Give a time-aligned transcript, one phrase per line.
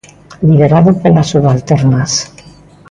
[0.47, 2.11] Liderado polas subalternas.